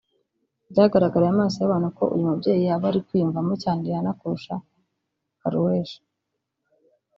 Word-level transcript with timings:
byagaragariye 0.71 1.31
amaso 1.35 1.55
y’abantu 1.59 1.89
ko 1.97 2.03
uyu 2.15 2.27
mubyeyi 2.29 2.63
yaba 2.69 2.85
ari 2.89 2.99
kwiyumvamo 3.05 3.53
cyane 3.63 3.79
Rihanna 3.85 4.11
kurusha 4.19 4.55
Karrueche 5.39 5.97